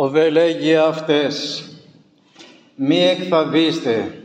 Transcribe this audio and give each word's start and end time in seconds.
Ο 0.00 0.08
δε 0.08 0.30
λέγει 0.30 0.76
αυτές, 0.76 1.64
μη 2.74 2.98
εκθαβήστε, 2.98 4.22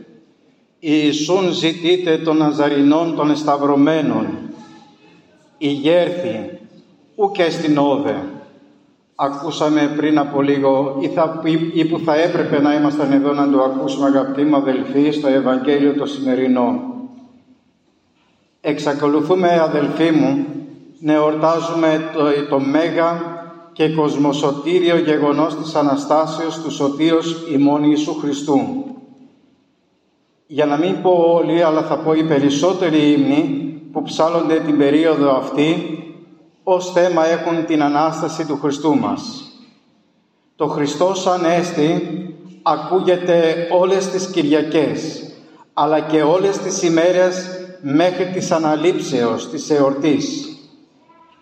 Ιησούν 0.78 1.52
ζητείτε 1.52 2.18
των 2.18 2.36
Ναζαρινών 2.36 3.16
των 3.16 3.30
εσταυρωμένων, 3.30 4.26
ηγέρθη, 5.58 6.58
και 7.32 7.50
στην 7.50 7.78
όδε. 7.78 8.24
Ακούσαμε 9.14 9.92
πριν 9.96 10.18
από 10.18 10.42
λίγο 10.42 10.98
ή, 11.00 11.08
θα, 11.08 11.42
ή 11.72 11.84
που 11.84 11.98
θα 11.98 12.14
έπρεπε 12.14 12.60
να 12.60 12.74
ήμασταν 12.74 13.12
εδώ 13.12 13.32
να 13.32 13.50
το 13.50 13.62
ακούσουμε 13.62 14.06
αγαπητοί 14.06 14.42
μου 14.42 14.56
αδελφοί 14.56 15.10
στο 15.10 15.28
Ευαγγέλιο 15.28 15.94
το 15.94 16.06
σημερινό. 16.06 16.82
Εξακολουθούμε 18.60 19.60
αδελφοί 19.60 20.10
μου 20.10 20.46
να 20.98 21.12
εορτάζουμε 21.12 22.10
το, 22.14 22.46
το 22.48 22.60
Μέγα 22.60 23.42
και 23.74 23.88
κοσμοσωτήριο 23.88 24.96
γεγονός 24.96 25.54
της 25.54 25.74
Αναστάσεως 25.74 26.60
του 26.60 26.70
Σωτήρος 26.70 27.46
ημών 27.52 27.84
Ιησού 27.84 28.14
Χριστού. 28.14 28.58
Για 30.46 30.66
να 30.66 30.76
μην 30.76 31.02
πω 31.02 31.10
όλοι, 31.10 31.62
αλλά 31.62 31.82
θα 31.82 31.98
πω 31.98 32.12
οι 32.12 32.24
περισσότεροι 32.24 33.12
ύμνοι 33.12 33.72
που 33.92 34.02
ψάλλονται 34.02 34.60
την 34.60 34.78
περίοδο 34.78 35.36
αυτή, 35.36 35.98
ως 36.62 36.92
θέμα 36.92 37.26
έχουν 37.26 37.64
την 37.64 37.82
Ανάσταση 37.82 38.46
του 38.46 38.58
Χριστού 38.62 38.96
μας. 38.96 39.52
Το 40.56 40.66
Χριστός 40.66 41.26
Ανέστη 41.26 42.08
ακούγεται 42.62 43.68
όλες 43.80 44.08
τις 44.08 44.30
Κυριακές, 44.30 45.22
αλλά 45.72 46.00
και 46.00 46.22
όλες 46.22 46.58
τις 46.58 46.82
ημέρες 46.82 47.46
μέχρι 47.82 48.26
της 48.26 48.50
αναλήψεως 48.50 49.50
της 49.50 49.70
εορτής. 49.70 50.48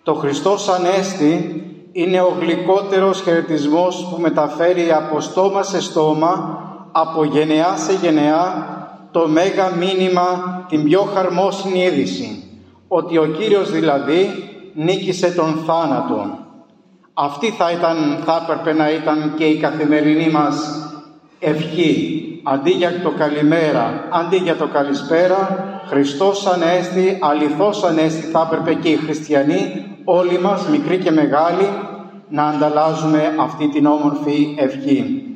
Το 0.02 0.14
Χριστός 0.14 0.68
Ανέστη 0.68 1.62
είναι 1.92 2.20
ο 2.20 2.36
γλυκότερος 2.40 3.22
χαιρετισμός 3.22 4.08
που 4.10 4.20
μεταφέρει 4.20 4.92
από 4.92 5.20
στόμα 5.20 5.62
σε 5.62 5.80
στόμα, 5.80 6.58
από 6.92 7.24
γενεά 7.24 7.76
σε 7.76 7.92
γενεά, 7.92 8.66
το 9.10 9.28
μέγα 9.28 9.70
μήνυμα, 9.70 10.64
την 10.68 10.84
πιο 10.84 11.00
χαρμόσυνη 11.00 11.82
είδηση, 11.82 12.44
ότι 12.88 13.18
ο 13.18 13.24
Κύριος 13.26 13.70
δηλαδή 13.70 14.28
νίκησε 14.74 15.30
τον 15.30 15.62
θάνατο. 15.66 16.38
Αυτή 17.14 17.50
θα, 17.50 17.70
ήταν, 17.70 18.22
θα 18.24 18.42
έπρεπε 18.42 18.78
να 18.78 18.90
ήταν 18.90 19.34
και 19.36 19.44
η 19.44 19.56
καθημερινή 19.56 20.30
μας 20.30 20.56
ευχή. 21.38 22.18
Αντί 22.44 22.70
για 22.70 23.00
το 23.02 23.10
καλημέρα, 23.10 24.08
αντί 24.10 24.36
για 24.36 24.56
το 24.56 24.66
καλησπέρα, 24.66 25.64
Χριστός 25.86 26.46
Ανέστη, 26.46 27.18
αληθώς 27.20 27.84
Ανέστη, 27.84 28.26
θα 28.26 28.48
έπρεπε 28.52 28.80
και 28.80 28.88
οι 28.88 28.96
χριστιανοί, 28.96 29.91
όλοι 30.04 30.38
μας, 30.38 30.68
μικροί 30.68 30.98
και 30.98 31.10
μεγάλοι, 31.10 31.68
να 32.28 32.44
ανταλλάζουμε 32.44 33.34
αυτή 33.40 33.68
την 33.68 33.86
όμορφη 33.86 34.56
ευχή. 34.58 35.26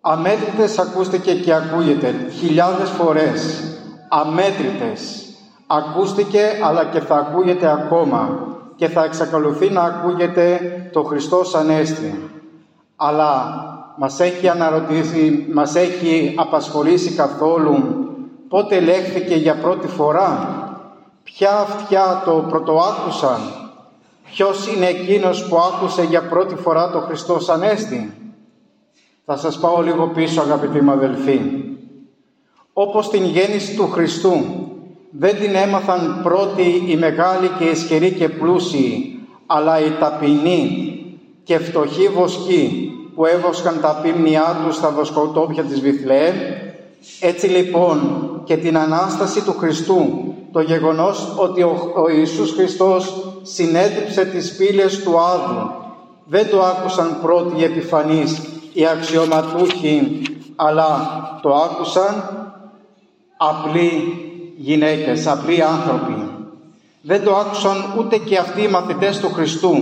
Αμέτρητες 0.00 0.78
ακούστηκε 0.78 1.34
και 1.34 1.54
ακούγεται 1.54 2.14
χιλιάδες 2.38 2.90
φορές, 2.90 3.62
αμέτρητες. 4.08 5.24
Ακούστηκε 5.66 6.40
αλλά 6.62 6.84
και 6.84 7.00
θα 7.00 7.16
ακούγεται 7.16 7.70
ακόμα 7.70 8.48
και 8.76 8.88
θα 8.88 9.04
εξακολουθεί 9.04 9.70
να 9.70 9.82
ακούγεται 9.82 10.60
το 10.92 11.02
Χριστός 11.02 11.54
Ανέστη. 11.54 12.30
Αλλά 12.96 13.54
μας 13.96 14.20
έχει 14.20 14.48
αναρωτήσει, 14.48 15.46
μας 15.52 15.74
έχει 15.74 16.34
απασχολήσει 16.36 17.14
καθόλου 17.14 18.08
πότε 18.48 18.80
λέχθηκε 18.80 19.34
για 19.34 19.54
πρώτη 19.54 19.86
φορά, 19.86 20.54
ποια 21.22 21.58
αυτιά 21.58 22.22
το 22.24 22.46
πρωτοάκουσαν, 22.48 23.40
ποιος 24.24 24.66
είναι 24.66 24.86
εκείνος 24.86 25.48
που 25.48 25.56
άκουσε 25.56 26.02
για 26.02 26.28
πρώτη 26.28 26.54
φορά 26.54 26.90
το 26.90 26.98
Χριστός 27.00 27.48
Ανέστη. 27.48 28.14
Θα 29.24 29.36
σας 29.36 29.58
πάω 29.58 29.82
λίγο 29.82 30.06
πίσω 30.06 30.40
αγαπητοί 30.40 30.80
μου 30.80 30.90
αδελφοί. 30.90 31.40
Όπως 32.72 33.10
την 33.10 33.24
γέννηση 33.24 33.76
του 33.76 33.90
Χριστού 33.90 34.44
δεν 35.10 35.36
την 35.36 35.54
έμαθαν 35.54 36.20
πρώτοι 36.22 36.84
οι 36.86 36.96
μεγάλοι 36.96 37.48
και 37.58 37.64
ισχυροί 37.64 38.12
και 38.12 38.28
πλούσιοι, 38.28 39.18
αλλά 39.46 39.80
οι 39.80 39.90
ταπεινοί 40.00 40.94
και 41.44 41.58
φτωχοί 41.58 42.08
βοσκοί 42.08 42.92
που 43.14 43.26
έβοσκαν 43.26 43.80
τα 43.80 44.00
πίμνιά 44.02 44.60
τους 44.64 44.76
στα 44.76 44.90
βοσκοτόπια 44.90 45.62
της 45.62 45.80
Βιθλεέμ. 45.80 46.36
Έτσι 47.20 47.46
λοιπόν 47.46 48.00
και 48.44 48.56
την 48.56 48.78
Ανάσταση 48.78 49.44
του 49.44 49.52
Χριστού, 49.52 50.29
το 50.52 50.60
γεγονός 50.60 51.34
ότι 51.36 51.62
ο, 51.62 51.92
ο 51.94 52.10
Ιησούς 52.10 52.52
Χριστός 52.52 53.32
συνέτριψε 53.42 54.24
τις 54.24 54.56
πύλες 54.56 55.02
του 55.02 55.18
Άδου, 55.18 55.70
δεν 56.24 56.50
το 56.50 56.62
άκουσαν 56.62 57.18
πρώτοι 57.22 57.60
οι 57.60 57.64
επιφανείς, 57.64 58.42
οι 58.72 58.86
αξιωματούχοι, 58.86 60.22
αλλά 60.56 60.98
το 61.42 61.54
άκουσαν 61.54 62.24
απλοί 63.36 63.90
γυναίκες, 64.56 65.26
απλοί 65.26 65.62
άνθρωποι. 65.62 66.28
Δεν 67.02 67.24
το 67.24 67.36
άκουσαν 67.36 67.94
ούτε 67.98 68.16
και 68.16 68.38
αυτοί 68.38 68.62
οι 68.62 68.68
μαθητές 68.68 69.18
του 69.18 69.32
Χριστού, 69.32 69.74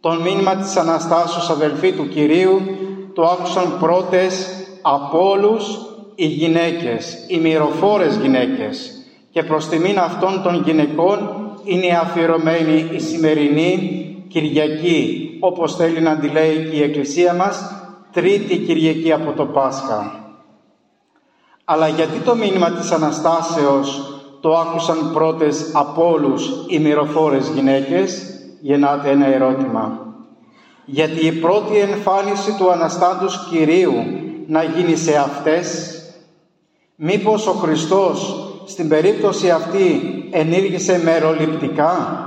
τον 0.00 0.20
μήνυμα 0.20 0.56
της 0.56 0.76
Αναστάσεως 0.76 1.50
αδελφοί 1.50 1.92
του 1.92 2.08
Κυρίου 2.08 2.60
το 3.14 3.22
άκουσαν 3.22 3.76
πρώτες 3.80 4.46
από 4.82 5.30
όλους 5.30 5.78
οι 6.14 6.26
γυναίκες, 6.26 7.24
οι 7.28 7.38
μυροφόρες 7.38 8.16
γυναίκες 8.16 8.99
και 9.30 9.42
προς 9.42 9.68
τιμήν 9.68 9.98
αυτών 9.98 10.42
των 10.42 10.62
γυναικών 10.64 11.18
είναι 11.64 11.96
αφιερωμένη 11.96 12.88
η 12.92 12.98
σημερινή 12.98 14.04
Κυριακή, 14.28 15.36
όπως 15.40 15.76
θέλει 15.76 16.00
να 16.00 16.16
τη 16.16 16.28
λέει 16.28 16.70
η 16.72 16.82
Εκκλησία 16.82 17.34
μας, 17.34 17.74
τρίτη 18.12 18.56
Κυριακή 18.56 19.12
από 19.12 19.32
το 19.32 19.44
Πάσχα. 19.46 20.24
Αλλά 21.64 21.88
γιατί 21.88 22.18
το 22.18 22.34
μήνυμα 22.34 22.70
της 22.70 22.90
Αναστάσεως 22.90 24.14
το 24.40 24.56
άκουσαν 24.56 25.10
πρώτες 25.12 25.70
από 25.72 26.10
όλους 26.10 26.66
οι 26.68 26.78
μυροφόρες 26.78 27.48
γυναίκες, 27.48 28.22
γεννάται 28.60 29.10
ένα 29.10 29.26
ερώτημα. 29.26 30.14
Γιατί 30.84 31.26
η 31.26 31.32
πρώτη 31.32 31.76
εμφάνιση 31.78 32.56
του 32.58 32.70
Αναστάντους 32.70 33.48
Κυρίου 33.50 33.94
να 34.46 34.62
γίνει 34.62 34.96
σε 34.96 35.16
αυτές, 35.16 35.94
μήπως 36.96 37.46
ο 37.46 37.52
Χριστός 37.52 38.49
στην 38.64 38.88
περίπτωση 38.88 39.50
αυτή 39.50 40.00
ενήργησε 40.30 41.00
μεροληπτικά; 41.04 42.24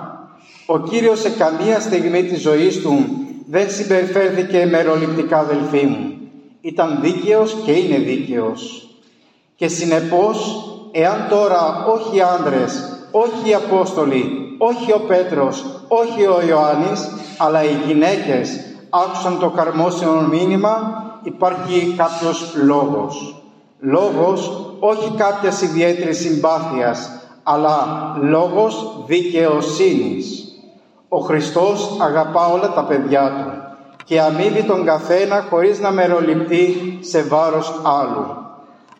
Ο 0.66 0.80
Κύριος 0.80 1.20
σε 1.20 1.30
καμία 1.30 1.80
στιγμή 1.80 2.24
της 2.24 2.42
ζωής 2.42 2.82
του 2.82 3.06
δεν 3.50 3.70
συμπεριφέρθηκε 3.70 4.66
μεροληπτικά 4.66 5.38
αδελφοί 5.38 5.86
μου. 5.86 6.18
Ήταν 6.62 7.00
δίκαιος 7.02 7.56
και 7.66 7.72
είναι 7.72 7.98
δίκαιος. 7.98 8.90
Και 9.56 9.68
συνεπώς, 9.68 10.68
εάν 10.92 11.28
τώρα 11.30 11.86
όχι 11.86 12.18
οι 12.18 12.22
άντρες, 12.22 12.98
όχι 13.12 13.50
οι 13.50 13.54
Απόστολοι, 13.54 14.26
όχι 14.58 14.92
ο 14.92 15.00
Πέτρος, 15.08 15.64
όχι 15.88 16.26
ο 16.26 16.42
Ιωάννης, 16.48 17.10
αλλά 17.38 17.64
οι 17.64 17.78
γυναίκες 17.88 18.60
άκουσαν 18.90 19.40
το 19.40 19.50
καρμόσυνο 19.50 20.22
μήνυμα, 20.22 21.04
υπάρχει 21.24 21.94
κάποιος 21.98 22.54
λόγος. 22.64 23.43
Λόγος 23.86 24.68
όχι 24.80 25.14
κάποιας 25.18 25.62
ιδιαίτερης 25.62 26.20
συμπάθειας, 26.20 27.10
αλλά 27.44 27.78
λόγος 28.22 29.04
δικαιοσύνης. 29.08 30.44
Ο 31.08 31.18
Χριστός 31.18 31.98
αγαπά 32.02 32.48
όλα 32.48 32.74
τα 32.74 32.84
παιδιά 32.84 33.30
Του 33.30 33.62
και 34.06 34.22
αμείβει 34.22 34.64
τον 34.64 34.86
καθένα 34.86 35.46
χωρίς 35.50 35.80
να 35.80 35.92
μεροληπτεί 35.92 36.98
σε 37.02 37.22
βάρος 37.22 37.82
άλλου. 37.84 38.26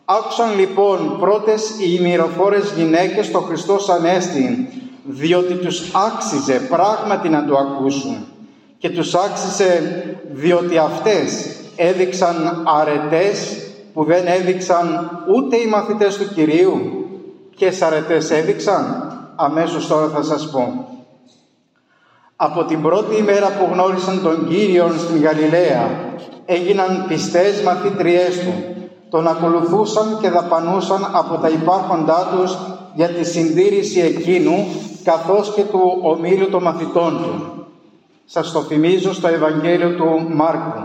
Άκουσαν 0.04 0.58
λοιπόν 0.58 1.16
πρώτες 1.20 1.70
οι 1.70 1.96
ημιροφόρες 1.98 2.72
γυναίκες 2.76 3.30
το 3.30 3.38
Χριστός 3.40 3.88
Ανέστη 3.88 4.68
διότι 5.04 5.54
τους 5.54 5.94
άξιζε 5.94 6.60
πράγματι 6.70 7.28
να 7.28 7.44
το 7.44 7.56
ακούσουν 7.56 8.26
και 8.78 8.90
τους 8.90 9.14
άξιζε 9.14 9.82
διότι 10.32 10.78
αυτές 10.78 11.56
έδειξαν 11.76 12.62
αρετές 12.80 13.63
που 13.94 14.04
δεν 14.04 14.26
έδειξαν 14.26 15.10
ούτε 15.34 15.56
οι 15.56 15.66
μαθητές 15.66 16.16
του 16.16 16.34
Κυρίου. 16.34 16.80
Ποιες 17.56 17.82
αρετές 17.82 18.30
έδειξαν, 18.30 19.12
αμέσως 19.36 19.86
τώρα 19.86 20.08
θα 20.08 20.22
σας 20.22 20.50
πω. 20.50 20.88
Από 22.36 22.64
την 22.64 22.82
πρώτη 22.82 23.16
ημέρα 23.16 23.46
που 23.46 23.68
γνώρισαν 23.72 24.22
τον 24.22 24.48
Κύριο 24.48 24.92
στην 24.98 25.22
Γαλιλαία 25.22 25.90
έγιναν 26.44 27.04
πιστές 27.08 27.62
μαθήτριές 27.62 28.38
Του. 28.38 28.52
Τον 29.10 29.26
ακολουθούσαν 29.26 30.18
και 30.20 30.30
δαπανούσαν 30.30 31.10
από 31.12 31.36
τα 31.36 31.48
υπάρχοντά 31.48 32.28
τους 32.36 32.56
για 32.94 33.08
τη 33.08 33.24
συντήρηση 33.24 34.00
εκείνου 34.00 34.66
καθώς 35.04 35.52
και 35.54 35.62
του 35.62 35.98
ομίλου 36.02 36.50
των 36.50 36.62
μαθητών 36.62 37.20
του. 37.22 37.64
Σας 38.24 38.52
το 38.52 38.60
θυμίζω 38.60 39.12
στο 39.12 39.28
Ευαγγέλιο 39.28 39.90
του 39.90 40.26
Μάρκου. 40.34 40.80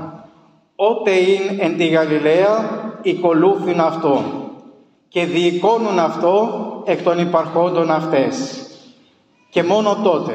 Ότε 0.75 1.11
είναι 1.11 1.63
εν 1.63 1.77
τη 1.77 1.87
Γαλιλαία, 1.87 2.78
οικολούθην 3.01 3.81
αυτό 3.81 4.21
και 5.07 5.25
διοικώνουν 5.25 5.99
αυτό 5.99 6.49
εκ 6.85 7.03
των 7.03 7.19
υπαρχόντων 7.19 7.91
αυτές. 7.91 8.35
Και 9.49 9.63
μόνο 9.63 9.97
τότε, 10.03 10.33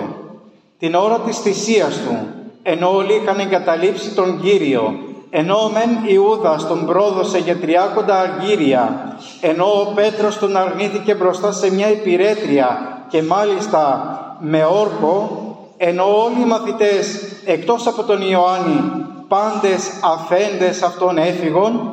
την 0.79 0.95
ώρα 0.95 1.19
της 1.19 1.39
θυσίας 1.39 1.95
του, 1.95 2.27
ενώ 2.63 2.95
όλοι 2.95 3.15
είχαν 3.15 3.39
εγκαταλείψει 3.39 4.15
τον 4.15 4.41
Κύριο, 4.41 4.95
ενώ 5.31 5.71
μεν 5.73 6.15
Ιούδας 6.15 6.67
τον 6.67 6.87
πρόδωσε 6.87 7.39
για 7.39 7.57
τριάκοντα 7.57 8.21
αργύρια, 8.21 9.17
ενώ 9.41 9.65
ο 9.65 9.93
Πέτρος 9.95 10.39
τον 10.39 10.57
αρνήθηκε 10.57 11.15
μπροστά 11.15 11.53
σε 11.53 11.73
μια 11.73 11.91
υπηρέτρια 11.91 12.99
και 13.09 13.23
μάλιστα 13.23 14.19
με 14.41 14.65
όρκο, 14.65 15.43
ενώ 15.77 16.05
όλοι 16.25 16.41
οι 16.41 16.45
μαθητές 16.45 17.23
εκτός 17.45 17.87
από 17.87 18.03
τον 18.03 18.21
Ιωάννη 18.23 19.05
πάντες 19.29 19.91
αφέντες 20.03 20.83
αυτών 20.83 21.19
έφυγον, 21.19 21.93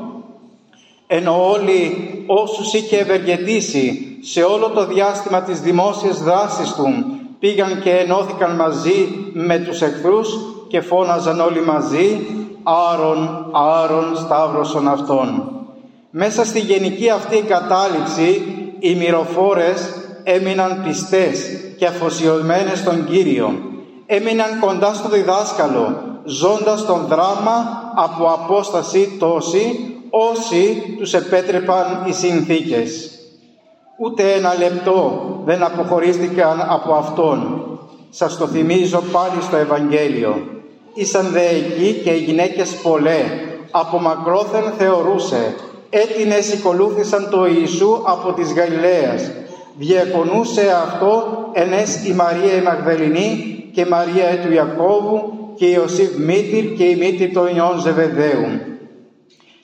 ενώ 1.13 1.51
όλοι 1.51 1.79
όσους 2.25 2.73
είχε 2.73 2.97
ευεργετήσει 2.97 4.17
σε 4.21 4.43
όλο 4.43 4.69
το 4.69 4.85
διάστημα 4.85 5.41
της 5.41 5.59
δημόσιας 5.59 6.23
δράσης 6.23 6.73
του 6.73 6.93
πήγαν 7.39 7.81
και 7.81 7.89
ενώθηκαν 7.89 8.55
μαζί 8.55 9.07
με 9.33 9.57
τους 9.57 9.81
εχθρούς 9.81 10.29
και 10.67 10.81
φώναζαν 10.81 11.39
όλοι 11.39 11.61
μαζί 11.61 12.25
«Άρον, 12.63 13.49
Άρον, 13.51 14.15
Σταύρωσον 14.15 14.87
Αυτόν». 14.87 15.51
Μέσα 16.09 16.45
στη 16.45 16.59
γενική 16.59 17.09
αυτή 17.09 17.37
κατάληψη 17.47 18.41
οι 18.79 18.95
μυροφόρες 18.95 19.93
έμειναν 20.23 20.83
πιστές 20.87 21.39
και 21.77 21.85
αφοσιωμένες 21.85 22.79
στον 22.79 23.05
Κύριο. 23.05 23.53
Έμειναν 24.05 24.59
κοντά 24.59 24.93
στο 24.93 25.09
διδάσκαλο, 25.09 25.95
ζώντας 26.23 26.85
τον 26.85 27.05
δράμα 27.07 27.81
από 27.95 28.25
απόσταση 28.25 29.15
τόση 29.19 29.90
όσοι 30.11 30.95
τους 30.97 31.13
επέτρεπαν 31.13 32.03
οι 32.07 32.13
συνθήκες. 32.13 33.11
Ούτε 33.97 34.31
ένα 34.31 34.55
λεπτό 34.57 35.21
δεν 35.45 35.63
αποχωρίστηκαν 35.63 36.65
από 36.69 36.93
Αυτόν. 36.93 37.65
Σας 38.09 38.37
το 38.37 38.47
θυμίζω 38.47 39.03
πάλι 39.11 39.41
στο 39.41 39.55
Ευαγγέλιο. 39.55 40.47
Ήσαν 40.93 41.27
δε 41.31 41.47
εκεί 41.47 42.01
και 42.03 42.09
οι 42.09 42.19
γυναίκες 42.19 42.75
πολλέ, 42.75 43.23
από 43.71 43.99
μακρόθεν 43.99 44.63
θεωρούσε, 44.77 45.55
έτινες 45.89 46.53
οικολούθησαν 46.53 47.29
το 47.31 47.45
Ιησού 47.45 48.01
από 48.05 48.33
της 48.33 48.53
Γαλιλαίας. 48.53 49.31
Διακονούσε 49.77 50.75
αυτό 50.87 51.23
ενές 51.53 52.07
η 52.07 52.13
Μαρία 52.13 52.55
η 52.55 52.61
Μαγδαληνή 52.61 53.63
και 53.73 53.81
η 53.81 53.85
Μαρία 53.89 54.39
του 54.45 54.53
Ιακώβου 54.53 55.33
και 55.55 55.65
η 55.65 55.73
Ιωσήφ 55.75 56.15
Μήτυρ 56.17 56.73
και 56.73 56.83
η 56.83 56.95
Μήτυρ 56.95 57.31
των 57.31 57.55
Ιών 57.55 57.79
Ζεβεδαίου. 57.79 58.70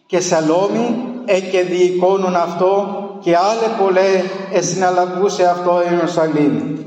Και 0.07 0.19
Σαλόμη 0.19 0.95
έκε 1.25 1.61
διεικόνουν 1.61 2.35
αυτό 2.35 2.87
και 3.19 3.35
άλλε 3.35 3.83
πολλέ 3.83 4.23
εσυναλλαγούσε 4.51 5.45
αυτό 5.45 5.81
η 5.81 5.87
Ιερουσαλήμ. 5.91 6.77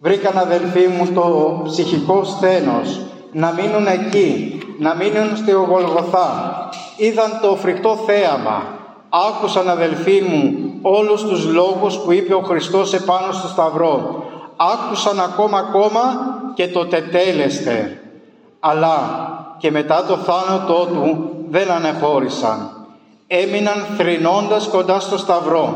Βρήκαν 0.00 0.38
αδελφοί 0.38 0.86
μου 0.86 1.12
το 1.14 1.60
ψυχικό 1.64 2.24
σθένος 2.24 3.00
να 3.32 3.52
μείνουν 3.52 3.86
εκεί, 3.86 4.58
να 4.78 4.94
μείνουν 4.94 5.36
στη 5.36 5.50
Γολγοθά. 5.50 6.28
Είδαν 6.96 7.38
το 7.42 7.56
φρικτό 7.56 7.96
θέαμα. 8.06 8.62
Άκουσαν 9.28 9.68
αδελφοί 9.68 10.22
μου 10.28 10.72
όλους 10.82 11.22
τους 11.24 11.44
λόγους 11.44 11.98
που 11.98 12.12
είπε 12.12 12.34
ο 12.34 12.40
Χριστός 12.40 12.94
επάνω 12.94 13.32
στο 13.32 13.48
Σταυρό. 13.48 14.24
Άκουσαν 14.56 15.20
ακόμα 15.20 15.58
ακόμα 15.58 16.00
και 16.54 16.68
το 16.68 16.86
τετέλεστε. 16.86 18.00
Αλλά 18.60 18.98
και 19.58 19.70
μετά 19.70 20.04
το 20.08 20.16
θάνατό 20.16 20.86
του 20.86 21.30
δεν 21.54 21.70
ανεχώρησαν. 21.70 22.70
Έμειναν 23.26 23.86
θρηνώντας 23.98 24.68
κοντά 24.68 25.00
στο 25.00 25.18
Σταυρό 25.18 25.68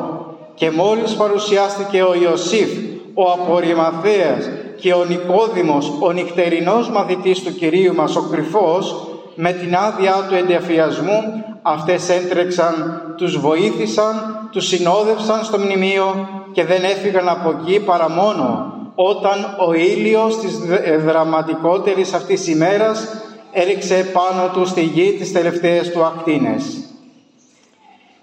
και 0.54 0.70
μόλις 0.70 1.14
παρουσιάστηκε 1.14 2.02
ο 2.02 2.14
Ιωσήφ, 2.22 2.70
ο 3.14 3.22
Απορριμαθέας 3.30 4.48
και 4.80 4.92
ο 4.92 5.04
Νικόδημος, 5.04 5.92
ο 6.00 6.12
νυχτερινός 6.12 6.90
μαθητής 6.90 7.42
του 7.42 7.54
Κυρίου 7.54 7.94
μας, 7.94 8.16
ο 8.16 8.22
κρυφός, 8.30 9.08
με 9.34 9.52
την 9.52 9.76
άδειά 9.76 10.26
του 10.28 10.34
εντεφιασμού, 10.34 11.20
αυτές 11.62 12.08
έντρεξαν, 12.08 13.02
τους 13.16 13.38
βοήθησαν, 13.38 14.48
τους 14.52 14.66
συνόδευσαν 14.66 15.44
στο 15.44 15.58
μνημείο 15.58 16.28
και 16.52 16.64
δεν 16.64 16.84
έφυγαν 16.84 17.28
από 17.28 17.54
εκεί 17.60 17.80
παρά 17.80 18.10
μόνο 18.10 18.72
όταν 18.94 19.56
ο 19.68 19.72
ήλιος 19.72 20.38
της 20.38 20.58
δραματικότερης 21.04 22.12
αυτής 22.12 22.48
ημέρας 22.48 23.08
έριξε 23.52 24.10
πάνω 24.12 24.50
του 24.52 24.66
στη 24.66 24.82
γη 24.82 25.12
τις 25.18 25.32
τελευταίες 25.32 25.90
του 25.90 26.04
ακτίνες. 26.04 26.82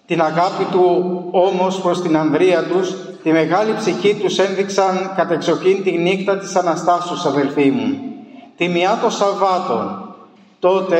Την 0.06 0.22
αγάπη 0.22 0.63
του 0.72 1.27
όμως 1.31 1.81
προς 1.81 2.01
την 2.01 2.18
Ανδρία 2.18 2.63
τους, 2.63 2.95
τη 3.24 3.31
μεγάλη 3.31 3.74
ψυχή 3.77 4.16
τους 4.16 4.39
ένδειξαν 4.39 5.13
κατεξοχήν 5.16 5.83
τη 5.83 5.92
νύχτα 5.92 6.38
της 6.38 6.56
Αναστάσεως 6.56 7.25
αδελφοί 7.25 7.72
μου. 7.72 8.00
Τη 8.57 8.68
μια 8.68 9.00
το 9.04 9.10
Σαββάτων. 9.10 10.16
Τότε 10.60 10.98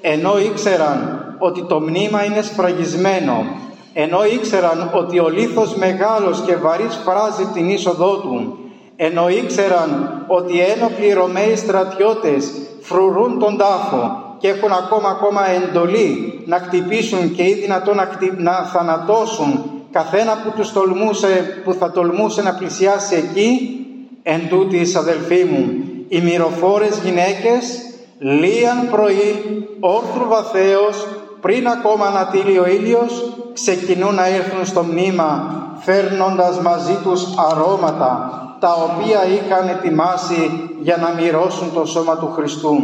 ενώ 0.00 0.38
ήξεραν 0.38 1.24
ότι 1.38 1.64
το 1.64 1.80
μνήμα 1.80 2.24
είναι 2.24 2.42
σφραγισμένο, 2.42 3.44
ενώ 3.92 4.24
ήξεραν 4.24 4.90
ότι 4.94 5.18
ο 5.18 5.28
λίθος 5.28 5.74
μεγάλος 5.74 6.40
και 6.40 6.56
βαρύς 6.56 7.00
φράζει 7.04 7.44
την 7.54 7.68
είσοδό 7.68 8.16
του, 8.16 8.58
ενώ 8.96 9.28
ήξεραν 9.28 10.24
ότι 10.26 10.60
ένοπλοι 10.60 11.12
Ρωμαίοι 11.12 11.56
στρατιώτες 11.56 12.52
φρουρούν 12.80 13.38
τον 13.38 13.56
τάφο 13.56 14.34
και 14.38 14.48
έχουν 14.48 14.72
ακόμα 14.72 15.08
ακόμα 15.08 15.40
εντολή 15.50 16.42
να 16.46 16.56
χτυπήσουν 16.58 17.34
και 17.34 17.42
ή 17.42 17.54
δυνατόν 17.54 17.96
να, 17.96 18.08
να 18.36 18.52
θανατώσουν 18.52 19.80
καθένα 19.90 20.32
που 20.44 20.52
τους 20.56 20.72
τολμούσε, 20.72 21.60
που 21.64 21.72
θα 21.72 21.90
τολμούσε 21.90 22.42
να 22.42 22.54
πλησιάσει 22.54 23.14
εκεί, 23.14 23.80
εν 24.22 24.48
τούτης 24.48 24.96
αδελφοί 24.96 25.44
μου, 25.44 25.84
οι 26.08 26.20
μυροφόρες 26.20 26.98
γυναίκες 27.04 27.80
λίαν 28.18 28.88
πρωί, 28.90 29.66
όρθρου 29.80 30.28
βαθέως, 30.28 31.06
πριν 31.40 31.68
ακόμα 31.68 32.10
να 32.10 32.26
τύλει 32.26 32.58
ο 32.58 32.66
ήλιος, 32.66 33.32
ξεκινούν 33.52 34.14
να 34.14 34.26
έρθουν 34.26 34.66
στο 34.66 34.82
μνήμα, 34.82 35.54
φέρνοντας 35.80 36.60
μαζί 36.60 36.98
τους 37.02 37.26
αρώματα, 37.50 38.30
τα 38.60 38.72
οποία 38.74 39.24
είχαν 39.24 39.68
ετοιμάσει 39.68 40.70
για 40.80 40.96
να 40.96 41.22
μοιρώσουν 41.22 41.72
το 41.74 41.84
σώμα 41.84 42.16
του 42.16 42.32
Χριστού. 42.34 42.82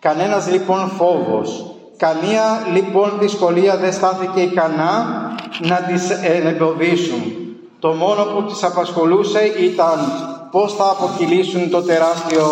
Κανένας 0.00 0.50
λοιπόν 0.50 0.88
φόβος, 0.88 1.74
καμία 1.96 2.66
λοιπόν 2.72 3.12
δυσκολία 3.20 3.76
δεν 3.76 3.92
στάθηκε 3.92 4.40
ικανά 4.40 5.04
να 5.60 5.76
τις 5.76 6.10
εμποδίσουν. 6.44 7.22
Το 7.78 7.92
μόνο 7.92 8.24
που 8.24 8.42
τις 8.42 8.64
απασχολούσε 8.64 9.40
ήταν 9.44 9.98
πώς 10.50 10.74
θα 10.74 10.84
αποκυλήσουν 10.84 11.70
το 11.70 11.82
τεράστιο 11.82 12.46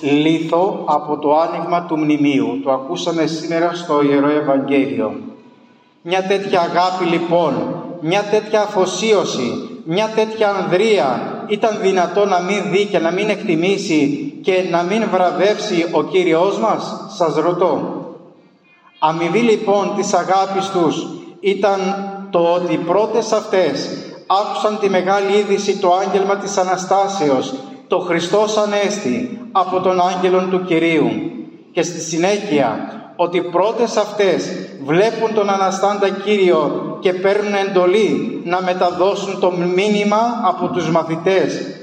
λίθο 0.00 0.84
από 0.86 1.18
το 1.18 1.36
άνοιγμα 1.38 1.82
του 1.82 1.98
μνημείου. 1.98 2.60
Το 2.64 2.72
ακούσαμε 2.72 3.26
σήμερα 3.26 3.74
στο 3.74 4.02
Ιερό 4.02 4.28
Ευαγγέλιο. 4.28 5.20
Μια 6.02 6.22
τέτοια 6.22 6.60
αγάπη 6.60 7.04
λοιπόν, 7.04 7.54
μια 8.00 8.22
τέτοια 8.22 8.60
αφοσίωση, 8.60 9.75
μια 9.88 10.10
τέτοια 10.14 10.48
ανδρεία 10.48 11.42
ήταν 11.46 11.78
δυνατό 11.80 12.24
να 12.24 12.40
μην 12.40 12.62
δει 12.70 12.84
και 12.84 12.98
να 12.98 13.10
μην 13.10 13.28
εκτιμήσει 13.28 14.32
και 14.42 14.64
να 14.70 14.82
μην 14.82 15.04
βραβεύσει 15.10 15.86
ο 15.92 16.02
Κύριος 16.02 16.58
μας, 16.58 17.06
σας 17.16 17.34
ρωτώ. 17.34 18.04
Αμοιβή 18.98 19.38
λοιπόν 19.38 19.92
της 19.96 20.12
αγάπης 20.14 20.68
τους 20.68 21.06
ήταν 21.40 21.80
το 22.30 22.38
ότι 22.38 22.72
οι 22.72 22.76
πρώτες 22.76 23.32
αυτές 23.32 23.88
άκουσαν 24.26 24.78
τη 24.78 24.88
μεγάλη 24.88 25.36
είδηση 25.36 25.78
το 25.78 25.94
άγγελμα 25.94 26.36
της 26.36 26.56
Αναστάσεως, 26.56 27.54
το 27.88 27.98
Χριστός 27.98 28.56
Ανέστη 28.56 29.40
από 29.52 29.80
τον 29.80 30.00
άγγελον 30.00 30.50
του 30.50 30.64
Κυρίου 30.64 31.10
και 31.72 31.82
στη 31.82 32.00
συνέχεια 32.00 32.90
ότι 33.16 33.40
πρώτες 33.40 33.96
αυτές 33.96 34.48
βλέπουν 34.84 35.34
τον 35.34 35.50
Αναστάντα 35.50 36.08
Κύριο 36.08 36.96
και 37.00 37.12
παίρνουν 37.12 37.54
εντολή 37.54 38.40
να 38.44 38.62
μεταδώσουν 38.62 39.40
το 39.40 39.52
μήνυμα 39.74 40.40
από 40.44 40.68
τους 40.68 40.90
μαθητές 40.90 41.76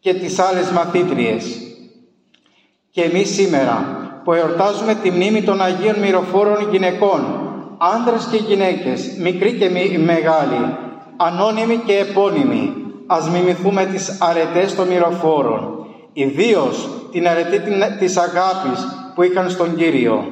και 0.00 0.14
τις 0.14 0.38
άλλες 0.38 0.70
μαθήτριες. 0.70 1.44
Και 2.90 3.02
εμείς 3.02 3.34
σήμερα 3.34 3.98
που 4.24 4.32
εορτάζουμε 4.32 4.94
τη 4.94 5.10
μνήμη 5.10 5.42
των 5.42 5.62
Αγίων 5.62 5.98
Μυροφόρων 5.98 6.70
γυναικών, 6.70 7.20
άντρες 7.78 8.28
και 8.30 8.36
γυναίκες, 8.36 9.16
μικροί 9.18 9.52
και 9.52 9.70
μεγάλοι, 9.98 10.76
ανώνυμοι 11.16 11.76
και 11.76 11.96
επώνυμοι, 11.96 12.74
ας 13.06 13.30
μιμηθούμε 13.30 13.84
τις 13.84 14.18
αρετές 14.20 14.74
των 14.74 14.88
μυροφόρων, 14.88 15.86
ιδίως 16.12 16.88
την 17.12 17.28
αρετή 17.28 17.60
της 17.98 18.16
αγάπης 18.16 18.99
που 19.14 19.22
είχαν 19.22 19.50
στον 19.50 19.76
Κύριο. 19.76 20.24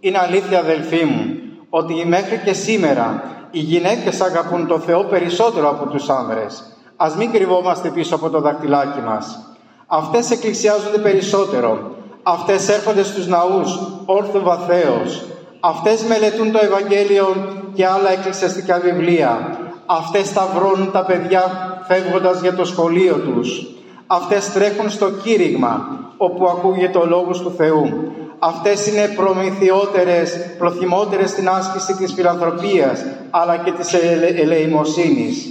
Είναι 0.00 0.18
αλήθεια 0.18 0.58
αδελφοί 0.58 1.04
μου 1.04 1.34
ότι 1.70 2.04
μέχρι 2.06 2.40
και 2.44 2.52
σήμερα 2.52 3.22
οι 3.50 3.58
γυναίκες 3.58 4.20
αγαπούν 4.20 4.66
το 4.66 4.78
Θεό 4.78 5.04
περισσότερο 5.04 5.68
από 5.68 5.86
τους 5.86 6.08
άνδρες. 6.08 6.76
Ας 6.96 7.16
μην 7.16 7.32
κρυβόμαστε 7.32 7.88
πίσω 7.88 8.14
από 8.14 8.30
το 8.30 8.40
δακτυλάκι 8.40 9.00
μας. 9.00 9.38
Αυτές 9.86 10.30
εκκλησιάζονται 10.30 10.98
περισσότερο. 10.98 11.96
Αυτές 12.22 12.68
έρχονται 12.68 13.02
στους 13.02 13.26
ναούς 13.26 13.78
όρθου 14.04 14.42
βαθέως. 14.42 15.24
Αυτές 15.60 16.02
μελετούν 16.02 16.52
το 16.52 16.58
Ευαγγέλιο 16.62 17.36
και 17.74 17.86
άλλα 17.86 18.10
εκκλησιαστικά 18.10 18.78
βιβλία. 18.78 19.58
Αυτές 19.86 20.26
σταυρώνουν 20.26 20.90
τα 20.90 21.04
παιδιά 21.04 21.42
φεύγοντας 21.86 22.40
για 22.40 22.54
το 22.54 22.64
σχολείο 22.64 23.14
τους. 23.14 23.66
Αυτές 24.06 24.52
τρέχουν 24.52 24.90
στο 24.90 25.10
κήρυγμα, 25.10 25.88
όπου 26.18 26.48
ακούγεται 26.48 26.98
ο 26.98 27.06
Λόγος 27.06 27.40
του 27.40 27.54
Θεού. 27.56 28.12
Αυτές 28.38 28.86
είναι 28.86 29.08
προμηθειότερες, 29.16 30.54
προθυμότερες 30.58 31.30
στην 31.30 31.48
άσκηση 31.48 31.94
της 31.96 32.12
φιλανθρωπίας, 32.12 33.04
αλλά 33.30 33.56
και 33.56 33.72
της 33.72 33.94
ελεημοσύνης. 34.36 35.48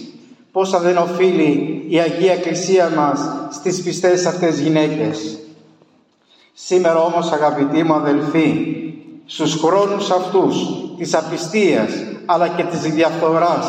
Πόσα 0.52 0.80
δεν 0.80 0.98
οφείλει 0.98 1.84
η 1.90 2.00
Αγία 2.00 2.34
Εκκλησία 2.34 2.90
μας 2.96 3.20
στις 3.52 3.84
πιστές 3.84 4.26
αυτές 4.26 4.60
γυναίκες. 4.60 5.38
Σήμερα 6.54 7.02
όμως 7.02 7.32
αγαπητοί 7.32 7.84
μου 7.84 7.94
αδελφοί, 7.94 8.78
στους 9.26 9.56
χρόνους 9.56 10.12
αυτούς 10.12 10.56
της 10.98 11.14
απιστίας 11.14 11.90
αλλά 12.26 12.48
και 12.48 12.64
της 12.64 12.80
διαφθοράς 12.80 13.66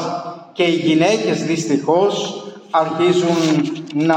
και 0.52 0.62
οι 0.62 0.74
γυναίκες 0.74 1.44
δυστυχώς 1.44 2.44
αρχίζουν 2.70 3.36
να 3.94 4.16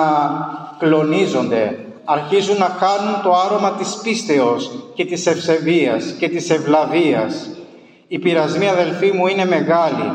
κλονίζονται, 0.78 1.80
αρχίζουν 2.12 2.58
να 2.58 2.78
χάνουν 2.80 3.22
το 3.24 3.34
άρωμα 3.46 3.72
της 3.72 4.00
πίστεως 4.04 4.72
και 4.94 5.06
της 5.06 5.26
ευσεβίας 5.26 6.16
και 6.20 6.30
της 6.30 6.50
ευλαβίας. 6.50 7.50
Η 8.08 8.20
πειρασμή 8.20 8.68
αδελφοί 8.68 9.12
μου 9.12 9.28
είναι 9.28 9.46
μεγάλη. 9.46 10.12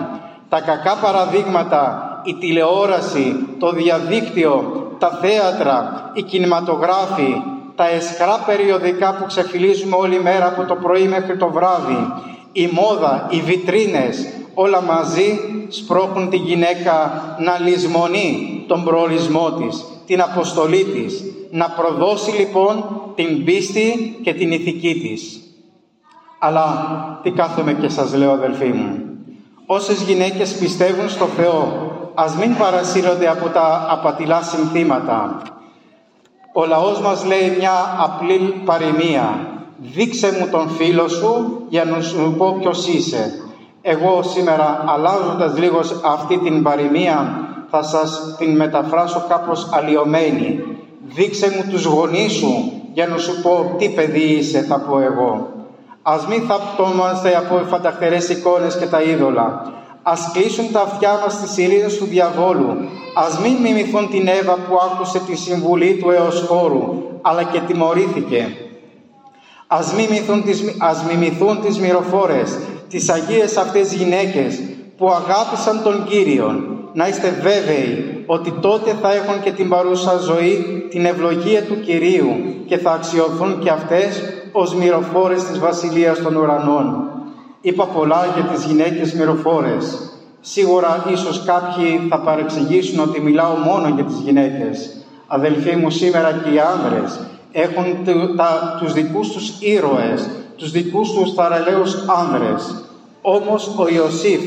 Τα 0.48 0.60
κακά 0.60 0.96
παραδείγματα, 1.02 2.10
η 2.24 2.34
τηλεόραση, 2.34 3.46
το 3.58 3.70
διαδίκτυο, 3.72 4.86
τα 4.98 5.18
θέατρα, 5.22 6.10
οι 6.14 6.22
κινηματογράφοι, 6.22 7.42
τα 7.74 7.88
εσχρά 7.88 8.42
περιοδικά 8.46 9.14
που 9.14 9.24
ξεφυλίζουμε 9.26 9.96
όλη 9.96 10.20
μέρα 10.20 10.46
από 10.46 10.64
το 10.64 10.74
πρωί 10.74 11.08
μέχρι 11.08 11.36
το 11.36 11.48
βράδυ, 11.50 12.12
η 12.52 12.68
μόδα, 12.72 13.26
οι 13.30 13.40
βιτρίνες, 13.40 14.26
όλα 14.54 14.82
μαζί 14.82 15.38
σπρώχνουν 15.68 16.30
τη 16.30 16.36
γυναίκα 16.36 17.22
να 17.38 17.68
λησμονεί 17.68 18.64
τον 18.66 18.84
προορισμό 18.84 19.50
της, 19.50 19.84
την 20.06 20.20
αποστολή 20.20 20.84
της, 20.84 21.24
να 21.56 21.68
προδώσει 21.68 22.30
λοιπόν 22.30 22.84
την 23.14 23.44
πίστη 23.44 24.18
και 24.22 24.34
την 24.34 24.52
ηθική 24.52 24.94
της. 24.94 25.40
Αλλά 26.38 26.64
τι 27.22 27.30
κάθομαι 27.30 27.72
και 27.72 27.88
σας 27.88 28.14
λέω 28.14 28.30
αδελφοί 28.30 28.66
μου, 28.66 29.00
όσες 29.66 30.02
γυναίκες 30.02 30.58
πιστεύουν 30.58 31.08
στο 31.08 31.25
Θεό, 31.25 31.90
ας 32.14 32.36
μην 32.36 32.56
παρασύρονται 32.56 33.28
από 33.28 33.48
τα 33.48 33.86
απατηλά 33.90 34.42
συνθήματα, 34.42 35.42
ο 36.52 36.66
λαός 36.66 37.00
μας 37.00 37.25
λέει 37.25 37.56
μια 37.58 37.96
απλή 37.98 38.62
παροιμία. 38.64 39.48
Δείξε 39.78 40.38
μου 40.40 40.48
τον 40.50 40.68
φίλο 40.68 41.08
σου 41.08 41.64
για 41.68 41.84
να 41.84 42.00
σου 42.00 42.34
πω 42.38 42.56
ποιος 42.60 42.86
είσαι. 42.88 43.32
Εγώ 43.82 44.22
σήμερα 44.22 44.84
αλλάζοντας 44.86 45.58
λίγος 45.58 46.00
αυτή 46.04 46.38
την 46.38 46.62
παροιμία 46.62 47.40
θα 47.70 47.82
σας 47.82 48.34
την 48.38 48.56
μεταφράσω 48.56 49.25
κάπως 49.28 49.68
αλλοιωμένη. 49.72 50.75
Δείξε 51.14 51.50
μου 51.50 51.70
τους 51.70 51.84
γονείς 51.84 52.32
σου 52.32 52.72
για 52.92 53.06
να 53.06 53.18
σου 53.18 53.42
πω 53.42 53.75
τι 53.78 53.88
παιδί 53.88 54.20
είσαι 54.20 54.60
θα 54.60 54.78
πω 54.78 55.00
εγώ. 55.00 55.50
Ας 56.02 56.26
μην 56.26 56.42
θα 56.42 56.54
πτώμαστε 56.54 57.36
από 57.36 57.64
φανταχτερές 57.68 58.28
εικόνες 58.28 58.76
και 58.76 58.86
τα 58.86 59.02
είδωλα. 59.02 59.72
Ας 60.02 60.30
κλείσουν 60.32 60.72
τα 60.72 60.80
αυτιά 60.80 61.20
μας 61.22 61.32
στις 61.32 61.56
ειρήνες 61.56 61.96
του 61.98 62.04
διαβόλου. 62.04 62.76
Ας 63.14 63.38
μην 63.38 63.56
μιμηθούν 63.56 64.10
την 64.10 64.28
Εύα 64.28 64.52
που 64.54 64.76
άκουσε 64.84 65.18
τη 65.18 65.36
συμβουλή 65.36 65.94
του 65.94 66.10
έως 66.10 66.44
χώρου, 66.48 67.02
αλλά 67.22 67.42
και 67.42 67.60
τιμωρήθηκε. 67.66 68.56
Ας 69.66 69.92
μιμηθούν 69.92 70.42
τις, 70.42 70.75
ας 70.78 71.02
μιμηθούν 71.02 71.60
τις 71.60 71.78
μυροφόρες, 71.78 72.58
τις 72.88 73.08
Αγίες 73.08 73.56
αυτές 73.56 73.92
γυναίκες 73.92 74.60
που 74.96 75.10
αγάπησαν 75.10 75.82
τον 75.82 76.04
Κύριον. 76.04 76.75
Να 76.98 77.08
είστε 77.08 77.30
βέβαιοι 77.42 78.22
ότι 78.26 78.50
τότε 78.60 78.96
θα 79.02 79.12
έχουν 79.12 79.42
και 79.42 79.50
την 79.50 79.68
παρούσα 79.68 80.16
ζωή 80.16 80.86
την 80.90 81.04
ευλογία 81.04 81.62
του 81.62 81.80
Κυρίου 81.80 82.30
και 82.66 82.78
θα 82.78 82.90
αξιωθούν 82.90 83.58
και 83.58 83.70
αυτές 83.70 84.22
ως 84.52 84.74
μυροφόρες 84.74 85.44
της 85.44 85.58
Βασιλείας 85.58 86.18
των 86.22 86.36
Ουρανών. 86.36 87.10
Είπα 87.60 87.84
πολλά 87.84 88.26
για 88.34 88.44
τις 88.44 88.64
γυναίκες 88.64 89.12
μυροφόρες. 89.12 90.10
Σίγουρα 90.40 91.04
ίσως 91.12 91.44
κάποιοι 91.44 92.06
θα 92.08 92.18
παρεξηγήσουν 92.20 93.00
ότι 93.00 93.20
μιλάω 93.20 93.54
μόνο 93.56 93.88
για 93.94 94.04
τις 94.04 94.16
γυναίκες. 94.16 94.96
Αδελφοί 95.26 95.76
μου 95.76 95.90
σήμερα 95.90 96.32
και 96.44 96.50
οι 96.50 96.58
άνδρες 96.58 97.20
έχουν 97.52 97.84
τα, 98.36 98.76
τους 98.80 98.92
δικούς 98.92 99.28
τους 99.30 99.60
ήρωες, 99.60 100.28
τους 100.56 100.70
δικούς 100.70 101.12
τους 101.12 101.34
θαραλέους 101.34 101.94
άνδρες. 101.94 102.84
Όμως 103.22 103.74
ο 103.78 103.88
Ιωσήφ 103.88 104.40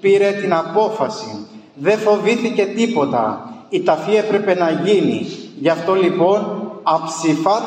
πήρε 0.00 0.30
την 0.30 0.52
απόφαση, 0.54 1.46
δεν 1.80 1.98
φοβήθηκε 1.98 2.64
τίποτα. 2.64 3.52
Η 3.68 3.80
ταφή 3.80 4.14
έπρεπε 4.14 4.54
να 4.54 4.70
γίνει. 4.70 5.26
Γι' 5.60 5.68
αυτό 5.68 5.94
λοιπόν 5.94 6.62
αψηφά 6.82 7.62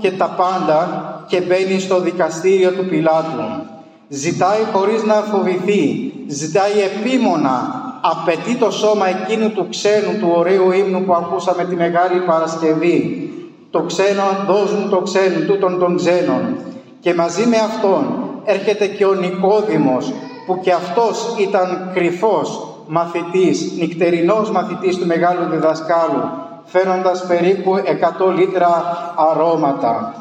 και 0.00 0.10
τα 0.10 0.26
πάντα 0.26 1.06
και 1.28 1.40
μπαίνει 1.40 1.80
στο 1.80 2.00
δικαστήριο 2.00 2.70
του 2.70 2.84
Πιλάτου 2.84 3.70
ζητάει 4.12 4.62
χωρίς 4.72 5.02
να 5.04 5.14
φοβηθεί, 5.14 6.12
ζητάει 6.26 6.72
επίμονα, 6.90 7.56
απαιτεί 8.00 8.54
το 8.54 8.70
σώμα 8.70 9.06
εκείνου 9.08 9.50
του 9.50 9.66
ξένου, 9.70 10.18
του 10.20 10.32
ωραίου 10.36 10.72
ύμνου 10.72 11.02
που 11.04 11.14
ακούσαμε 11.14 11.64
τη 11.64 11.74
Μεγάλη 11.74 12.20
Παρασκευή. 12.26 13.30
Το 13.70 13.80
ξένο, 13.80 14.22
δώσουν 14.46 14.90
το 14.90 15.00
ξένο, 15.00 15.46
τούτον 15.46 15.78
των 15.78 15.96
ξένων. 15.96 16.56
Και 17.00 17.14
μαζί 17.14 17.46
με 17.46 17.56
αυτόν 17.56 18.04
έρχεται 18.44 18.86
και 18.86 19.04
ο 19.04 19.14
Νικόδημος, 19.14 20.12
που 20.46 20.60
και 20.60 20.72
αυτός 20.72 21.34
ήταν 21.38 21.90
κρυφός 21.94 22.71
μαθητής, 22.92 23.72
νυχτερινός 23.78 24.50
μαθητής 24.50 24.96
του 24.98 25.06
Μεγάλου 25.06 25.50
Διδασκάλου, 25.50 26.22
φέροντας 26.64 27.26
περίπου 27.26 27.76
100 27.76 28.32
λίτρα 28.34 29.12
αρώματα 29.16 30.14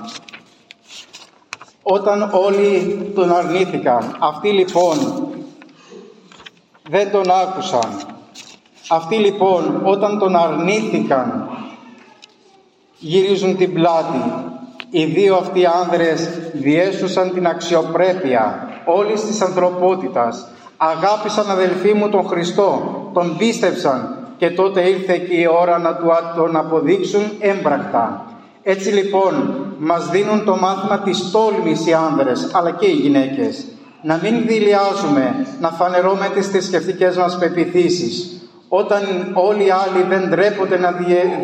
όταν 1.84 2.30
όλοι 2.34 2.98
τον 3.16 3.36
αρνήθηκαν. 3.36 4.16
Αυτοί 4.20 4.50
λοιπόν 4.50 4.98
δεν 6.90 7.12
τον 7.12 7.32
άκουσαν. 7.32 8.00
Αυτοί 8.90 9.16
λοιπόν 9.16 9.82
όταν 9.84 10.20
τον 10.20 10.36
αρνήθηκαν 10.36 11.50
γυρίζουν 12.98 13.58
την 13.58 13.74
πλάτη. 13.74 14.34
Οι 14.90 15.06
δύο 15.06 15.36
αυτοί 15.36 15.66
άνδρες 15.66 16.30
διέσουσαν 16.54 17.34
την 17.34 17.48
αξιοπρέπεια 17.48 18.68
όλης 18.86 19.26
της 19.26 19.42
ανθρωπότητας. 19.42 20.48
Αγάπησαν 20.84 21.52
αδελφοί 21.52 21.94
μου 21.94 22.10
τον 22.10 22.28
Χριστό, 22.28 22.82
τον 23.14 23.38
πίστευσαν 23.38 24.18
και 24.38 24.50
τότε 24.50 24.82
ήρθε 24.82 25.18
και 25.18 25.36
η 25.36 25.48
ώρα 25.62 25.78
να 25.78 25.96
του 25.96 26.08
τον 26.36 26.56
αποδείξουν 26.56 27.22
έμπρακτα. 27.40 28.26
Έτσι 28.64 28.90
λοιπόν 28.90 29.54
μας 29.78 30.10
δίνουν 30.10 30.46
το 30.46 30.58
μάθημα 30.58 31.00
της 31.00 31.32
τόλμης 31.32 31.88
οι 31.88 31.94
άνδρες 31.94 32.50
αλλά 32.54 32.72
και 32.72 32.86
οι 32.86 32.92
γυναίκες. 32.92 33.66
Να 34.02 34.20
μην 34.24 34.46
δηλιάζουμε, 34.48 35.46
να 35.60 35.70
φανερώμε 35.70 36.30
τις 36.34 36.48
θρησκευτικέ 36.48 37.12
μας 37.18 37.38
πεπιθήσεις. 37.38 38.42
Όταν 38.68 39.02
όλοι 39.34 39.66
οι 39.66 39.72
άλλοι 39.72 40.06
δεν 40.10 40.30
ντρέπονται 40.30 40.78
να 40.78 40.92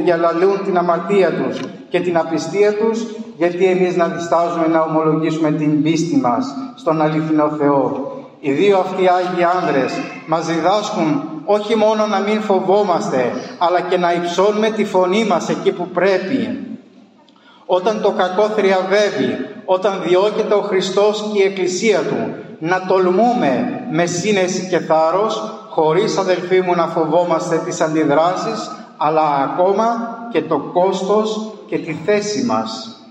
διαλαλούν 0.04 0.64
την 0.64 0.78
αμαρτία 0.78 1.32
τους 1.32 1.60
και 1.90 2.00
την 2.00 2.18
απιστία 2.18 2.74
τους, 2.74 3.06
γιατί 3.38 3.66
εμείς 3.66 3.96
να 3.96 4.08
διστάζουμε 4.08 4.68
να 4.68 4.82
ομολογήσουμε 4.82 5.52
την 5.52 5.84
πίστη 5.84 6.16
μας 6.16 6.56
στον 6.76 7.02
αληθινό 7.02 7.50
Θεό. 7.60 8.17
Οι 8.40 8.52
δύο 8.52 8.78
αυτοί 8.78 9.08
Άγιοι 9.08 9.44
άνδρες 9.44 9.94
μας 10.28 10.46
διδάσκουν 10.46 11.24
όχι 11.46 11.76
μόνο 11.76 12.06
να 12.06 12.20
μην 12.20 12.42
φοβόμαστε, 12.42 13.32
αλλά 13.58 13.82
και 13.82 13.98
να 13.98 14.14
υψώνουμε 14.14 14.70
τη 14.70 14.86
φωνή 14.86 15.24
μας 15.26 15.50
εκεί 15.50 15.72
που 15.72 15.88
πρέπει 15.88 16.68
όταν 17.70 18.02
το 18.02 18.12
κακό 18.12 18.44
θριαβεύει, 18.48 19.38
όταν 19.66 20.02
διώκεται 20.08 20.54
ο 20.54 20.62
Χριστός 20.62 21.30
και 21.34 21.40
η 21.42 21.46
Εκκλησία 21.46 22.00
Του, 22.00 22.36
να 22.60 22.86
τολμούμε 22.88 23.84
με 23.92 24.06
σύνεση 24.06 24.68
και 24.68 24.80
θάρρος, 24.80 25.66
χωρίς 25.70 26.18
αδελφοί 26.18 26.62
μου 26.62 26.76
να 26.76 26.88
φοβόμαστε 26.88 27.62
τις 27.66 27.82
αντιδράσεις, 27.82 28.72
αλλά 28.98 29.52
ακόμα 29.54 30.18
και 30.32 30.42
το 30.42 30.58
κόστος 30.58 31.52
και 31.68 31.78
τη 31.78 31.98
θέση 32.06 32.46
μας. 32.46 33.02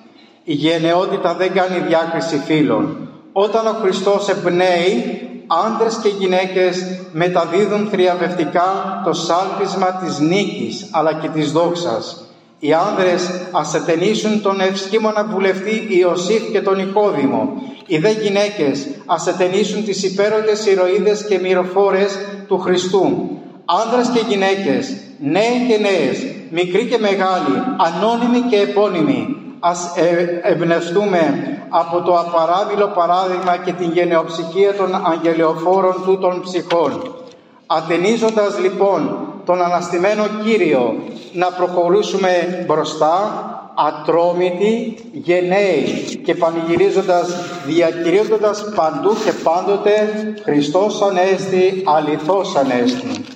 Η 0.44 0.52
γενναιότητα 0.52 1.34
δεν 1.34 1.52
κάνει 1.52 1.78
διάκριση 1.78 2.42
φίλων. 2.46 3.05
Όταν 3.38 3.66
ο 3.66 3.76
Χριστός 3.82 4.28
εμπνέει, 4.28 5.20
άντρες 5.46 5.98
και 6.02 6.08
γυναίκες 6.08 6.86
μεταδίδουν 7.12 7.88
θριαβευτικά 7.90 9.00
το 9.04 9.12
σάλπισμα 9.12 9.86
της 9.86 10.18
νίκης 10.18 10.88
αλλά 10.90 11.12
και 11.14 11.28
της 11.28 11.52
δόξας. 11.52 12.26
Οι 12.58 12.72
άνδρες 12.72 13.30
ασθενήσουν 13.52 14.42
τον 14.42 14.60
ευσκήμονα 14.60 15.24
βουλευτή 15.24 15.86
Ιωσήφ 15.88 16.50
και 16.52 16.60
τον 16.60 16.76
Νικόδημο. 16.76 17.62
Οι 17.86 17.98
δε 17.98 18.10
γυναίκες 18.10 18.86
ασθενήσουν 19.06 19.84
τις 19.84 20.02
υπέροχες 20.02 20.66
ηρωίδες 20.66 21.26
και 21.26 21.38
μυροφόρες 21.38 22.18
του 22.48 22.58
Χριστού. 22.58 23.30
Άνδρες 23.64 24.08
και 24.08 24.24
γυναίκες, 24.28 24.96
νέοι 25.20 25.66
και 25.68 25.78
νέες, 25.78 26.18
μικροί 26.50 26.84
και 26.84 26.98
μεγάλοι, 26.98 27.62
ανώνυμοι 27.76 28.40
και 28.40 28.56
επώνυμοι, 28.56 29.45
ας 29.60 29.92
ε, 29.96 30.40
εμπνευστούμε 30.42 31.20
από 31.68 32.00
το 32.00 32.18
απαράδειλο 32.18 32.86
παράδειγμα 32.86 33.56
και 33.64 33.72
την 33.72 33.92
γενεοψυχία 33.92 34.74
των 34.74 35.02
αγγελιοφόρων 35.12 36.02
τούτων 36.04 36.42
ψυχών. 36.42 37.14
Ατενίζοντας 37.66 38.58
λοιπόν 38.58 39.18
τον 39.44 39.62
αναστημένο 39.62 40.22
Κύριο, 40.44 40.94
να 41.32 41.46
προχωρήσουμε 41.46 42.64
μπροστά, 42.66 43.40
ατρόμητοι, 43.74 44.96
γενναίοι 45.12 45.84
και 46.24 46.34
πανηγυρίζοντας, 46.34 47.34
διακηρύττοντας 47.66 48.64
παντού 48.74 49.16
και 49.24 49.32
πάντοτε 49.42 49.92
Χριστός 50.44 51.02
Ανέστη, 51.02 51.82
αληθώς 51.84 52.56
Ανέστη. 52.56 53.35